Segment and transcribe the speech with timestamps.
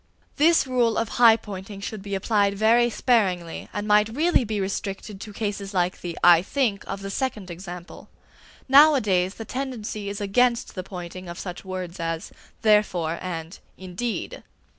[0.37, 5.21] This rule of high pointing should be applied very sparingly, and might really be restricted
[5.21, 8.09] to cases like the "I think" of the second example.
[8.67, 12.31] Nowadays the tendency is against the pointing of such words as
[12.63, 14.41] "therefore" and "indeed."